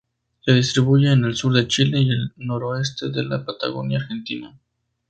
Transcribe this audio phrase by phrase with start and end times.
[0.43, 4.59] Se distribuye en el sur de Chile y el noroeste de la Patagonia argentina.